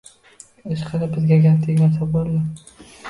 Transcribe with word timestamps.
Ishqilib, 0.75 1.13
bizga 1.17 1.39
gap 1.43 1.61
tegmasa 1.67 2.09
bo‘ldi. 2.17 2.43